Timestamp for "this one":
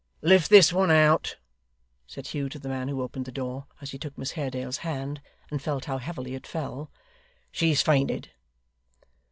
0.49-0.89